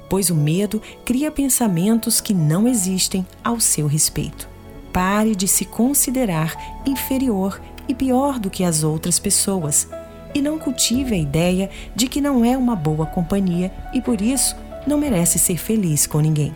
pois 0.09 0.29
o 0.29 0.35
medo 0.35 0.81
cria 1.05 1.31
pensamentos 1.31 2.19
que 2.19 2.33
não 2.33 2.67
existem 2.67 3.25
ao 3.41 3.61
seu 3.61 3.87
respeito. 3.87 4.49
Pare 4.91 5.37
de 5.37 5.47
se 5.47 5.63
considerar 5.63 6.53
inferior 6.85 7.61
e 7.87 7.95
pior 7.95 8.37
do 8.37 8.49
que 8.49 8.65
as 8.65 8.83
outras 8.83 9.17
pessoas 9.19 9.87
e 10.35 10.41
não 10.41 10.59
cultive 10.59 11.15
a 11.15 11.17
ideia 11.17 11.69
de 11.95 12.07
que 12.07 12.19
não 12.19 12.43
é 12.43 12.57
uma 12.57 12.75
boa 12.75 13.05
companhia 13.05 13.71
e 13.93 14.01
por 14.01 14.19
isso 14.19 14.53
não 14.85 14.97
merece 14.97 15.39
ser 15.39 15.57
feliz 15.57 16.05
com 16.05 16.19
ninguém. 16.19 16.53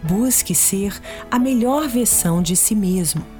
Busque 0.00 0.54
ser 0.54 0.96
a 1.28 1.40
melhor 1.40 1.88
versão 1.88 2.40
de 2.40 2.54
si 2.54 2.76
mesmo 2.76 3.33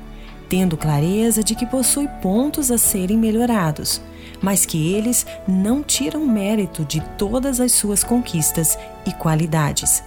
tendo 0.55 0.77
clareza 0.77 1.43
de 1.43 1.53
que 1.53 1.67
possui 1.67 2.07
pontos 2.23 2.71
a 2.71 2.79
serem 2.79 3.19
melhorados, 3.19 4.01
mas 4.41 4.65
que 4.65 4.95
eles 4.95 5.27
não 5.49 5.83
tiram 5.83 6.25
mérito 6.25 6.85
de 6.85 7.01
todas 7.19 7.59
as 7.59 7.73
suas 7.73 8.05
conquistas 8.05 8.79
e 9.05 9.11
qualidades. 9.11 10.05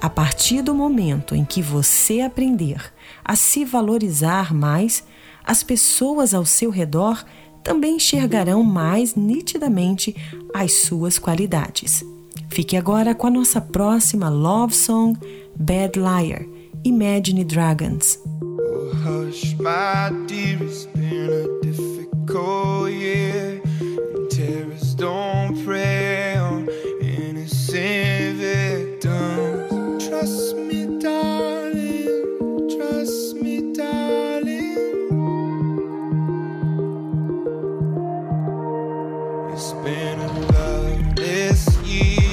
A 0.00 0.10
partir 0.10 0.60
do 0.60 0.74
momento 0.74 1.36
em 1.36 1.44
que 1.44 1.62
você 1.62 2.20
aprender 2.20 2.92
a 3.24 3.36
se 3.36 3.64
valorizar 3.64 4.52
mais, 4.52 5.04
as 5.44 5.62
pessoas 5.62 6.34
ao 6.34 6.44
seu 6.44 6.68
redor 6.68 7.24
também 7.62 7.94
enxergarão 7.94 8.64
mais 8.64 9.14
nitidamente 9.14 10.16
as 10.52 10.80
suas 10.80 11.16
qualidades. 11.16 12.04
Fique 12.48 12.76
agora 12.76 13.14
com 13.14 13.28
a 13.28 13.30
nossa 13.30 13.60
próxima 13.60 14.28
love 14.28 14.74
song, 14.74 15.16
Bad 15.54 15.96
Liar, 15.96 16.44
Imagine 16.86 17.44
Dragons. 17.48 18.16
Oh, 18.40 18.92
hush, 19.02 19.58
my 19.58 20.12
dear, 20.26 20.56
it's 20.62 20.86
been 20.86 21.32
a 21.32 21.60
difficult 21.60 22.92
year. 22.92 23.60
And 23.64 24.30
terrorists 24.30 24.94
don't 24.94 25.56
on 26.38 26.68
innocent 27.02 28.36
victims. 28.38 30.06
Trust 30.06 30.56
me, 30.58 31.00
darling. 31.00 32.78
Trust 32.78 33.34
me, 33.34 33.72
darling. 33.72 34.76
It's 39.52 39.72
been 39.72 40.20
a 40.20 40.28
year. 41.84 42.25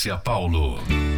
Márcia 0.00 0.16
Paulo. 0.16 1.09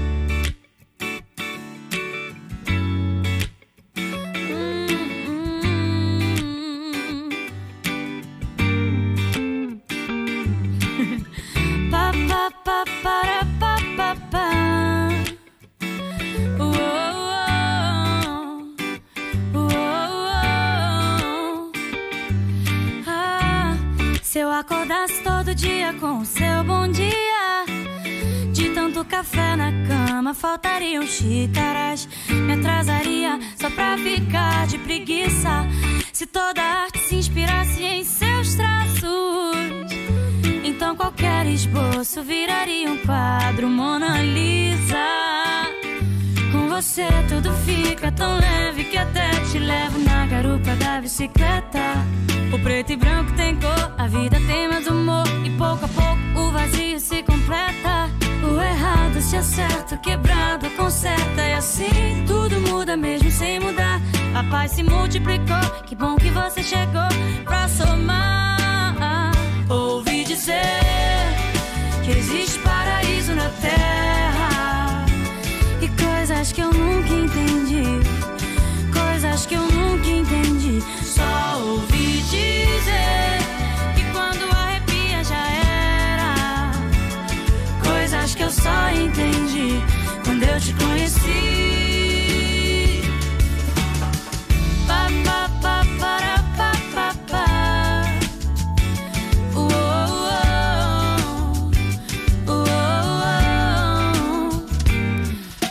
Faltariam 30.34 31.06
xícaras. 31.06 32.08
Me 32.28 32.54
atrasaria 32.54 33.38
só 33.60 33.70
pra 33.70 33.96
ficar 33.98 34.66
de 34.66 34.78
preguiça. 34.78 35.66
Se 36.12 36.26
toda 36.26 36.62
arte 36.62 36.98
se 36.98 37.16
inspirasse 37.16 37.82
em 37.82 38.04
seus 38.04 38.54
traços, 38.54 39.92
então 40.62 40.94
qualquer 40.94 41.46
esboço 41.46 42.22
viraria 42.22 42.90
um 42.90 42.98
quadro 42.98 43.68
Mona 43.68 44.22
Lisa. 44.22 44.96
Com 46.52 46.68
você 46.68 47.06
tudo 47.28 47.52
fica 47.64 48.12
tão 48.12 48.38
leve 48.38 48.84
que 48.84 48.98
até 48.98 49.30
te 49.50 49.58
levo 49.58 49.98
na 49.98 50.26
garupa 50.26 50.76
da 50.76 51.00
bicicleta. 51.00 51.80
O 52.52 52.58
preto 52.58 52.92
e 52.92 52.96
branco 52.96 53.32
tem 53.32 53.56
cor, 53.56 53.94
a 53.96 54.06
vida 54.06 54.38
tem 54.46 54.68
mais 54.68 54.86
humor 54.86 55.24
e 55.44 55.50
pouco 55.56 55.86
a 55.86 55.88
pouco 55.88 56.40
o 56.40 56.50
vazio 56.50 57.00
se 57.00 57.22
completa. 57.22 58.21
Errado 58.60 59.20
se 59.20 59.36
acerta, 59.36 59.96
quebrado 59.96 60.68
conserta. 60.70 61.42
E 61.42 61.54
assim 61.54 62.24
tudo 62.26 62.60
muda 62.60 62.96
mesmo 62.96 63.30
sem 63.30 63.60
mudar. 63.60 64.00
A 64.34 64.44
paz 64.44 64.72
se 64.72 64.82
multiplicou, 64.82 65.60
que 65.86 65.94
bom 65.94 66.16
que 66.16 66.30
você 66.30 66.62
chegou 66.62 67.08
pra 67.44 67.68
somar. 67.68 69.32
Ouvi 69.68 70.24
dizer 70.24 70.60
que 72.04 72.10
existe 72.10 72.58
paraíso 72.60 73.34
na 73.34 73.48
terra. 73.60 75.06
E 75.80 75.88
coisas 75.88 76.52
que 76.52 76.60
eu 76.60 76.72
nunca 76.72 77.12
entendi. 77.12 78.00
Coisas 78.92 79.46
que 79.46 79.54
eu 79.54 79.62
nunca 79.62 80.08
entendi. 80.08 80.82
Só 81.04 81.60
ouvi 81.60 81.91
só 88.52 88.90
entendi 88.90 89.82
quando 90.24 90.42
eu 90.42 90.60
te 90.60 90.74
conheci. 90.74 91.20
Pa, 94.86 95.08
pa, 95.24 95.48
pa, 95.62 95.84
para, 95.98 96.38
pa, 96.56 96.72
pa, 96.94 97.14
pa. 97.28 97.46
Uh, 99.54 99.68
uh, 102.46 102.52
uh, 102.52 102.60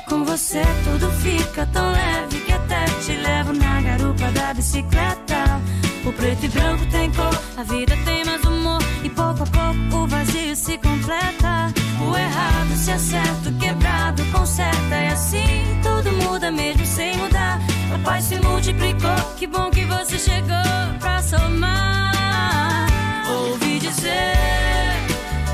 Com 0.10 0.24
você 0.26 0.64
tudo 0.84 1.12
fica 1.22 1.66
tão 1.68 1.92
leve 1.92 2.40
que 2.46 2.52
até 2.52 2.86
te 2.86 3.14
levo 3.14 3.54
na 3.54 3.82
garupa 3.82 4.32
da 4.32 4.54
bicicleta. 4.54 5.62
O 6.04 6.12
preto 6.12 6.46
e 6.46 6.50
branco 6.50 6.86
tem 6.88 7.12
cor, 7.12 7.40
a 7.58 7.64
vida 7.64 7.96
tem 8.06 8.26
mais 8.26 8.44
humor. 8.44 8.82
E 9.04 9.10
pouco 9.10 9.44
a 9.44 9.46
pouco 9.46 10.04
o 10.04 10.08
vazio 10.08 10.56
se 10.56 10.78
completa. 10.80 11.81
Errado 12.16 12.76
se 12.76 12.92
acerta, 12.92 13.52
quebrado 13.60 14.24
conserta. 14.32 14.96
E 14.96 15.08
assim 15.08 15.80
tudo 15.82 16.12
muda 16.24 16.52
mesmo 16.52 16.86
sem 16.86 17.16
mudar. 17.18 17.60
A 17.94 17.98
paz 18.00 18.26
se 18.26 18.40
multiplicou, 18.40 19.16
que 19.38 19.48
bom 19.48 19.70
que 19.70 19.86
você 19.86 20.18
chegou 20.18 21.00
pra 21.00 21.22
somar. 21.22 22.88
Ouvi 23.30 23.80
dizer 23.80 24.34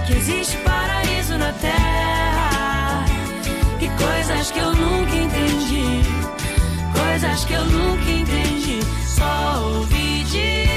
que 0.05 0.13
existe 0.13 0.57
paraíso 0.57 1.37
na 1.37 1.51
terra. 1.53 3.05
E 3.79 3.89
coisas 3.89 4.51
que 4.51 4.59
eu 4.59 4.73
nunca 4.73 5.15
entendi. 5.15 6.01
Coisas 6.93 7.45
que 7.45 7.53
eu 7.53 7.65
nunca 7.65 8.11
entendi. 8.11 8.79
Só 9.05 9.61
ouvi 9.63 10.23
dizer 10.23 10.76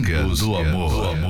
busca, 0.00 0.44
do 0.44 0.56
amor. 0.56 0.90
Do 0.90 1.08
amor. 1.08 1.25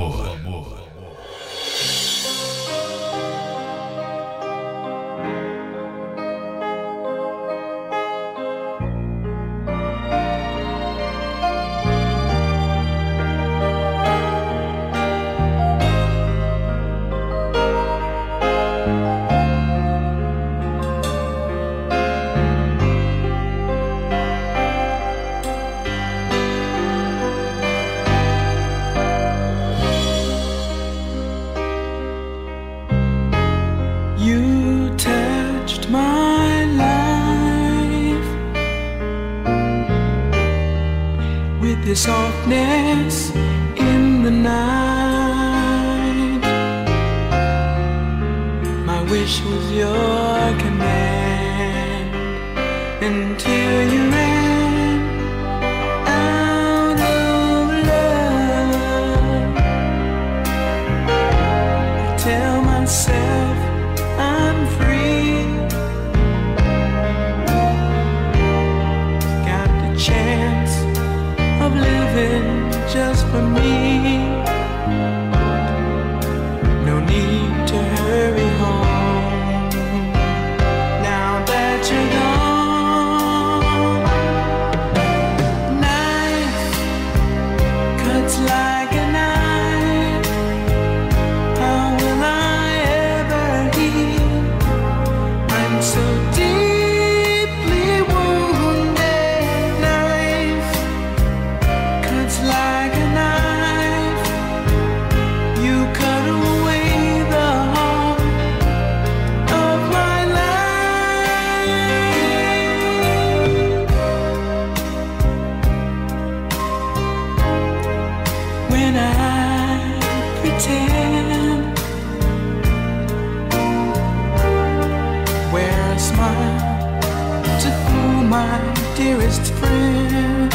smile 126.16 127.60
to 127.62 127.68
you, 127.68 128.28
my 128.36 128.56
dearest 128.96 129.52
friend. 129.58 130.52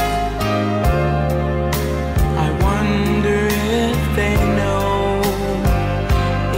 I 2.46 2.50
wonder 2.68 3.40
if 3.86 4.00
they 4.16 4.36
know 4.58 5.22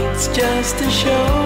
it's 0.08 0.26
just 0.28 0.76
a 0.80 0.90
show. 0.90 1.43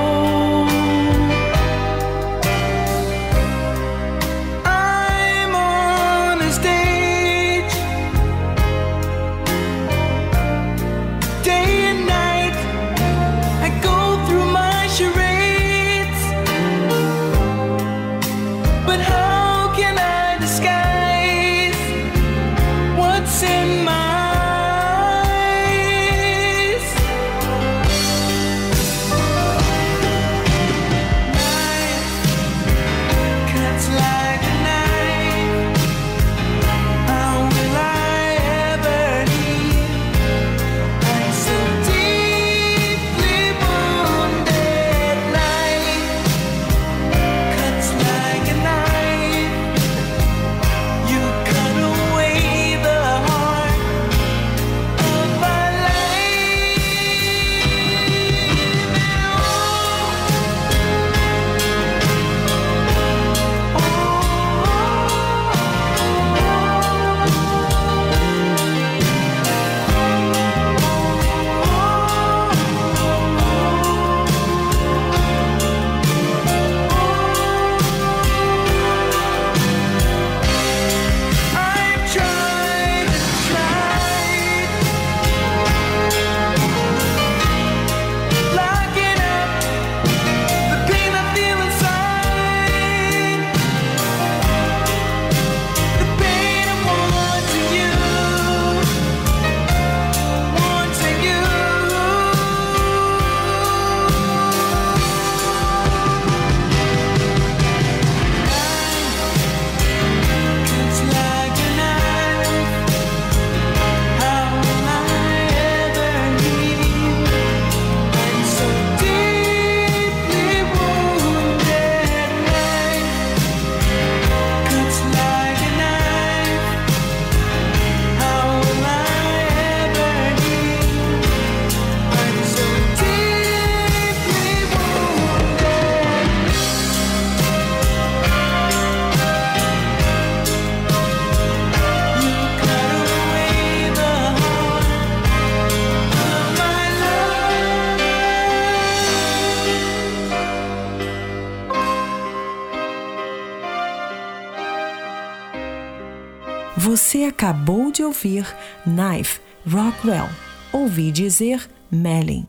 Acabou 157.49 157.90
de 157.90 158.05
ouvir 158.05 158.46
Knife 158.84 159.40
Rockwell. 159.66 160.28
Ouvi 160.70 161.11
dizer 161.11 161.66
Melin. 161.90 162.46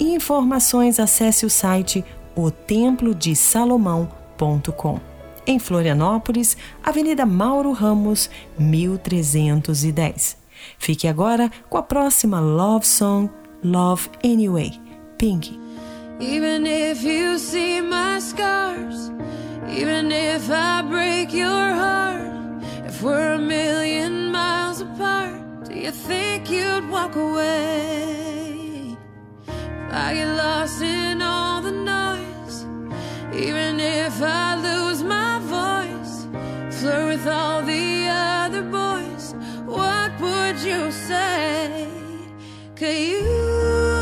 Informações 0.00 0.98
acesse 0.98 1.46
o 1.46 1.50
site 1.50 2.04
otemplodesalomão.com. 2.34 5.00
Em 5.46 5.58
Florianópolis, 5.58 6.56
Avenida 6.84 7.24
Mauro 7.24 7.72
Ramos, 7.72 8.28
1310. 8.58 10.36
Fique 10.78 11.08
agora 11.08 11.50
com 11.68 11.78
a 11.78 11.82
próxima 11.82 12.40
Love 12.40 12.86
Song, 12.86 13.30
Love 13.64 14.10
Anyway, 14.24 14.72
Pink. 15.16 15.58
Even 16.20 16.66
if 16.66 17.04
you 17.04 17.38
see 17.38 17.80
my 17.80 18.20
scars, 18.20 19.10
even 19.70 20.10
if 20.12 20.50
I 20.50 20.82
break 20.82 21.32
your 21.32 21.68
heart, 21.82 22.62
if 22.84 23.02
we're 23.02 23.34
a 23.34 23.38
million 23.38 24.32
miles 24.32 24.80
apart, 24.80 25.68
do 25.68 25.74
you 25.74 25.90
think 25.90 26.50
you'd 26.50 26.88
walk 26.88 27.16
away? 27.16 28.96
If 29.46 29.92
I 29.92 30.14
get 30.14 30.36
lost 30.36 30.82
in 30.82 31.22
all 31.22 31.60
the 31.60 31.72
noise, 31.72 32.64
even 33.34 33.80
if 33.80 34.22
I 34.22 34.56
lose 34.56 35.02
my 35.02 35.38
voice, 35.56 36.26
flirt 36.80 37.06
with 37.06 37.26
all 37.26 37.62
the 37.62 38.06
other 38.08 38.62
boys, 38.62 39.34
what 39.66 40.10
would 40.20 40.58
you 40.60 40.90
say? 40.90 41.88
Could 42.76 42.96
you? 42.96 43.97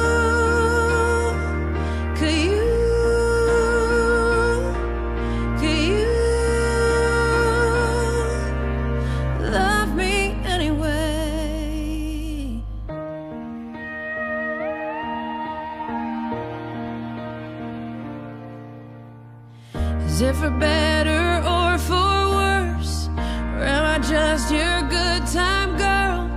Is 20.17 20.23
it 20.23 20.37
for 20.37 20.49
better 20.49 21.47
or 21.47 21.77
for 21.77 22.17
worse? 22.39 23.09
Or 23.19 23.65
am 23.75 23.85
I 23.85 23.99
just 23.99 24.51
your 24.51 24.81
good 24.89 25.27
time 25.27 25.77
girl? 25.77 26.31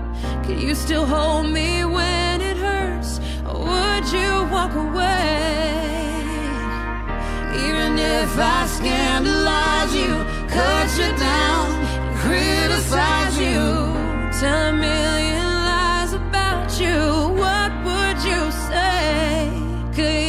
Can 0.44 0.60
you 0.60 0.76
still 0.76 1.06
hold 1.06 1.46
me 1.50 1.86
when 1.86 2.42
it 2.42 2.58
hurts? 2.58 3.22
Or 3.48 3.58
would 3.72 4.06
you 4.12 4.32
walk 4.52 4.76
away? 4.76 6.04
Even 7.64 7.98
if 7.98 8.38
I 8.38 8.68
scandalize 8.68 9.96
you, 9.96 10.14
cut 10.50 10.90
you 11.00 11.12
down, 11.18 11.68
criticize 12.18 13.38
you, 13.40 13.64
tell 14.42 14.72
a 14.72 14.74
million 14.74 15.48
lies 15.72 16.12
about 16.12 16.70
you, 16.82 16.98
what 17.44 17.72
would 17.88 18.20
you 18.30 18.42
say? 18.68 19.50
Could 19.96 20.29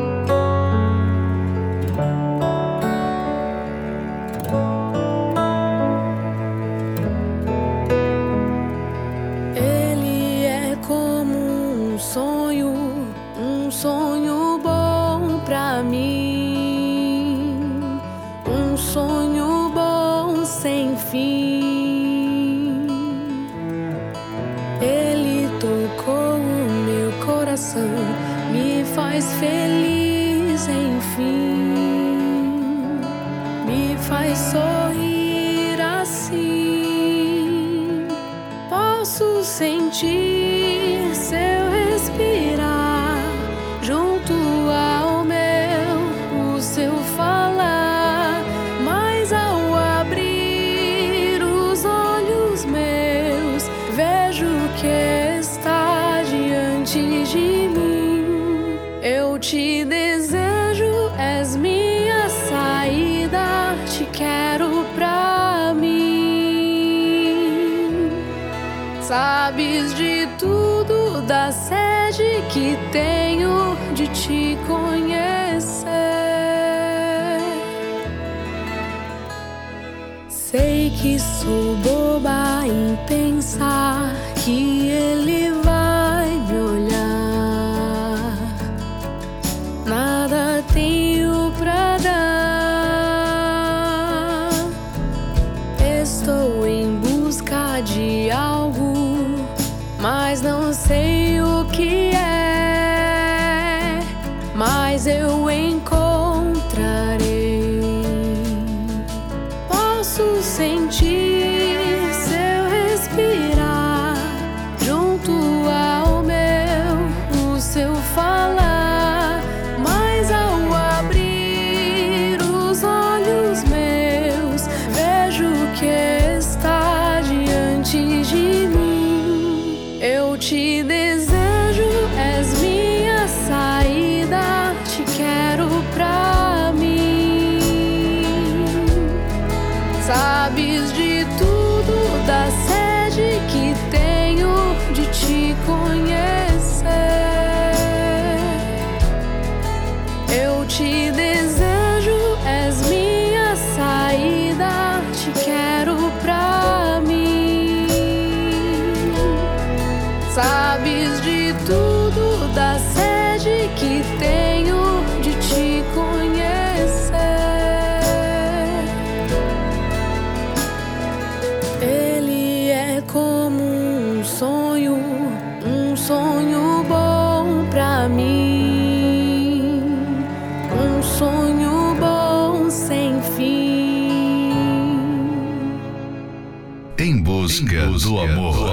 do 187.97 188.19
amor. 188.19 188.70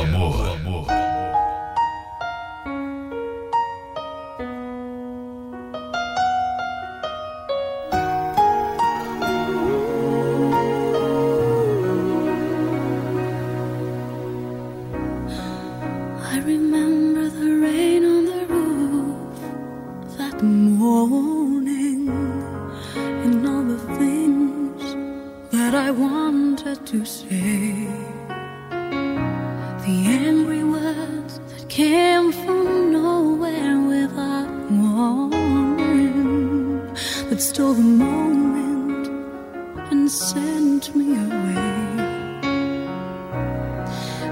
and 40.08 40.12
sent 40.14 40.96
me 40.96 41.06
away. 41.12 41.68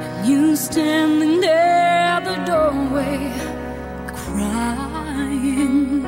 And 0.05 0.27
you 0.27 0.57
standing 0.57 1.41
there 1.43 1.99
at 2.15 2.25
the 2.25 2.37
doorway, 2.51 3.19
crying, 4.23 6.07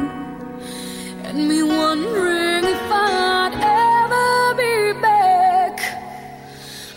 and 1.27 1.49
me 1.49 1.63
wondering 1.63 2.65
if 2.65 2.85
I'd 2.91 3.55
ever 3.85 4.55
be 4.63 5.01
back. 5.03 5.77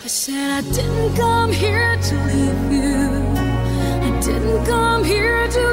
I 0.02 0.06
said, 0.06 0.50
I 0.50 0.62
didn't 0.62 1.14
come 1.14 1.52
here 1.52 1.96
to 2.08 2.14
leave 2.30 2.72
you, 2.72 3.02
I 4.06 4.20
didn't 4.24 4.64
come 4.64 5.04
here 5.04 5.46
to 5.46 5.71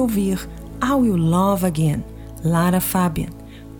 ouvir 0.00 0.48
I 0.82 0.92
Will 0.92 1.16
Love 1.16 1.66
Again, 1.66 2.02
Lara 2.42 2.80
Fabian. 2.80 3.28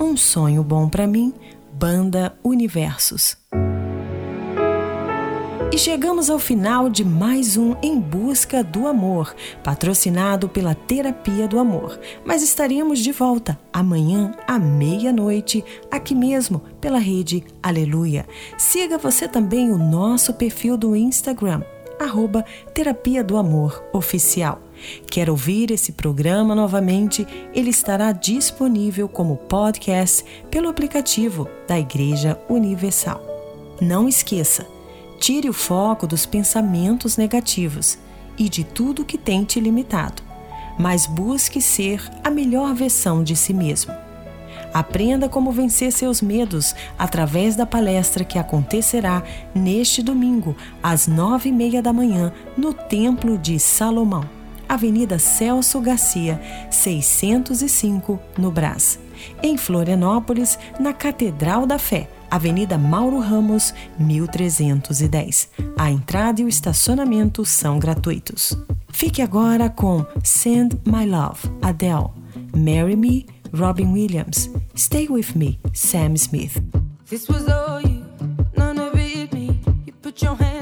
Um 0.00 0.16
sonho 0.16 0.62
bom 0.62 0.88
para 0.88 1.06
mim, 1.06 1.32
banda 1.72 2.36
Universos. 2.44 3.36
E 5.72 5.78
chegamos 5.78 6.28
ao 6.28 6.38
final 6.38 6.88
de 6.90 7.04
mais 7.04 7.56
um 7.56 7.76
Em 7.80 7.98
Busca 7.98 8.62
do 8.62 8.88
Amor, 8.88 9.34
patrocinado 9.62 10.48
pela 10.48 10.74
Terapia 10.74 11.46
do 11.46 11.58
Amor. 11.60 11.98
Mas 12.24 12.42
estaremos 12.42 12.98
de 12.98 13.12
volta 13.12 13.58
amanhã 13.72 14.32
à 14.48 14.58
meia-noite, 14.58 15.64
aqui 15.90 16.14
mesmo 16.14 16.60
pela 16.80 16.98
rede 16.98 17.44
Aleluia. 17.62 18.26
Siga 18.58 18.98
você 18.98 19.28
também 19.28 19.70
o 19.70 19.78
nosso 19.78 20.34
perfil 20.34 20.76
do 20.76 20.96
Instagram, 20.96 21.62
arroba 22.00 22.44
Terapia 22.74 23.22
do 23.22 23.36
Amor 23.36 23.82
Oficial. 23.92 24.60
Quer 25.10 25.28
ouvir 25.28 25.70
esse 25.70 25.92
programa 25.92 26.54
novamente? 26.54 27.26
Ele 27.54 27.70
estará 27.70 28.12
disponível 28.12 29.08
como 29.08 29.36
podcast 29.36 30.24
pelo 30.50 30.68
aplicativo 30.68 31.48
da 31.66 31.78
Igreja 31.78 32.40
Universal. 32.48 33.20
Não 33.80 34.08
esqueça, 34.08 34.66
tire 35.18 35.48
o 35.48 35.52
foco 35.52 36.06
dos 36.06 36.26
pensamentos 36.26 37.16
negativos 37.16 37.98
e 38.38 38.48
de 38.48 38.64
tudo 38.64 39.04
que 39.04 39.18
tem 39.18 39.44
te 39.44 39.60
limitado, 39.60 40.22
mas 40.78 41.06
busque 41.06 41.60
ser 41.60 42.02
a 42.24 42.30
melhor 42.30 42.74
versão 42.74 43.22
de 43.22 43.36
si 43.36 43.52
mesmo. 43.52 43.92
Aprenda 44.72 45.28
como 45.28 45.50
vencer 45.50 45.92
seus 45.92 46.22
medos 46.22 46.74
através 46.98 47.56
da 47.56 47.66
palestra 47.66 48.24
que 48.24 48.38
acontecerá 48.38 49.22
neste 49.54 50.02
domingo, 50.02 50.54
às 50.82 51.06
nove 51.06 51.48
e 51.48 51.52
meia 51.52 51.82
da 51.82 51.92
manhã, 51.92 52.32
no 52.56 52.72
Templo 52.72 53.36
de 53.36 53.58
Salomão. 53.58 54.39
Avenida 54.70 55.18
Celso 55.18 55.80
Garcia, 55.80 56.40
605, 56.70 58.20
no 58.38 58.52
Brás. 58.52 59.00
Em 59.42 59.56
Florianópolis, 59.56 60.56
na 60.78 60.92
Catedral 60.92 61.66
da 61.66 61.76
Fé, 61.76 62.08
Avenida 62.30 62.78
Mauro 62.78 63.18
Ramos, 63.18 63.74
1310. 63.98 65.50
A 65.76 65.90
entrada 65.90 66.40
e 66.40 66.44
o 66.44 66.48
estacionamento 66.48 67.44
são 67.44 67.80
gratuitos. 67.80 68.56
Fique 68.90 69.20
agora 69.20 69.68
com 69.68 70.06
Send 70.22 70.80
My 70.86 71.04
Love, 71.04 71.40
Adele, 71.60 72.10
Marry 72.56 72.94
Me, 72.94 73.26
Robin 73.52 73.92
Williams, 73.92 74.48
Stay 74.76 75.08
With 75.10 75.34
Me, 75.34 75.58
Sam 75.74 76.16
Smith. 76.16 76.62
This 77.08 77.28
was 77.28 77.48
all 77.48 77.80
you, 77.82 78.04
none 78.56 78.80
of 78.80 78.96
it 78.96 79.34
me. 79.34 79.60
You 79.84 79.92
put 80.00 80.24
your 80.24 80.36
hand 80.36 80.59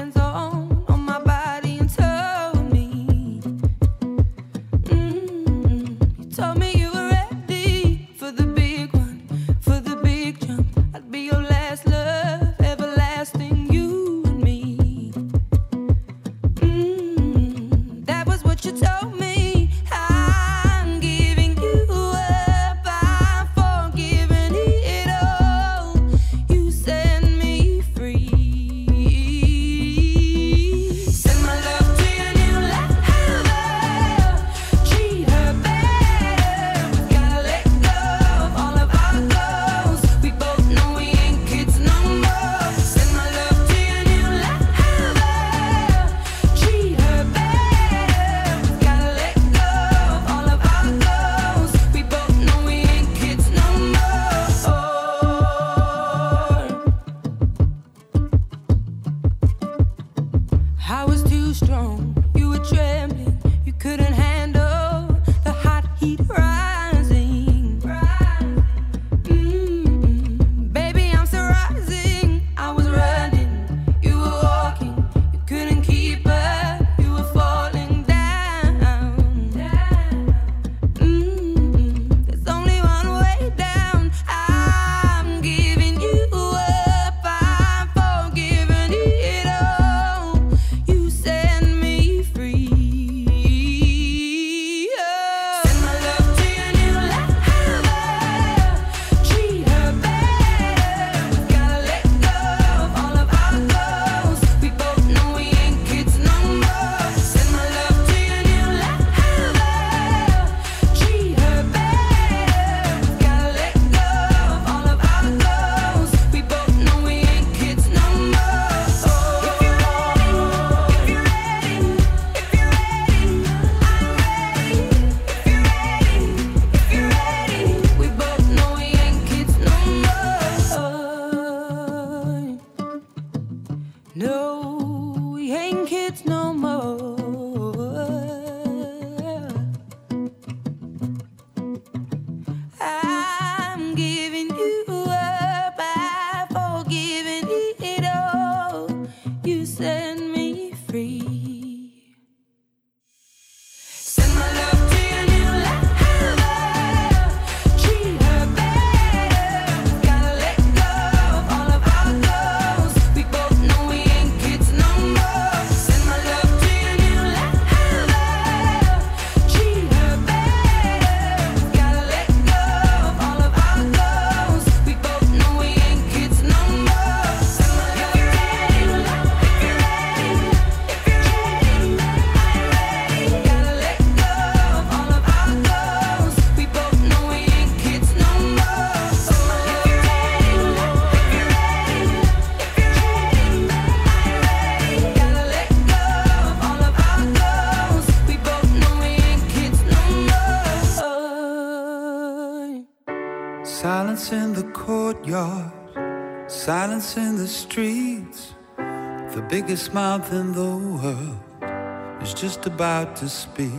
biggest 209.69 209.93
mouth 209.93 210.33
in 210.33 210.51
the 210.51 210.77
world 210.97 212.23
is 212.23 212.33
just 212.33 212.65
about 212.65 213.15
to 213.15 213.29
speak. 213.29 213.69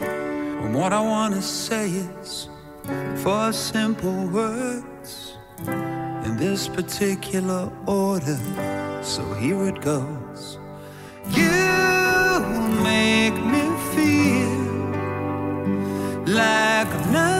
And 0.00 0.72
what 0.72 0.92
I 0.92 1.00
want 1.00 1.34
to 1.34 1.42
say 1.42 1.90
is 1.90 2.48
four 3.24 3.52
simple 3.52 4.28
words 4.28 5.36
in 5.66 6.36
this 6.36 6.68
particular 6.68 7.68
order. 7.86 8.38
So 9.02 9.24
here 9.34 9.64
it 9.66 9.80
goes. 9.80 10.60
You 11.30 11.50
make 12.84 13.34
me 13.34 13.64
feel 13.94 14.60
like 16.36 16.92
nothing. 17.10 17.35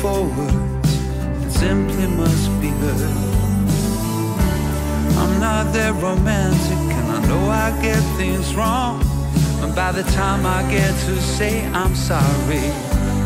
forwards 0.00 1.00
that 1.40 1.50
simply 1.50 2.06
must 2.06 2.48
be 2.60 2.68
heard. 2.68 3.16
I'm 5.20 5.40
not 5.40 5.72
that 5.72 5.94
romantic, 6.02 6.82
and 6.98 7.08
I 7.16 7.26
know 7.28 7.48
I 7.48 7.70
get 7.82 8.02
things 8.16 8.54
wrong. 8.54 9.02
And 9.62 9.74
by 9.74 9.92
the 9.92 10.02
time 10.12 10.44
I 10.44 10.62
get 10.70 10.92
to 11.06 11.20
say 11.20 11.64
I'm 11.66 11.94
sorry, 11.94 12.64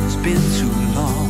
it's 0.05 0.17
been 0.17 0.43
too 0.59 0.75
long. 0.95 1.30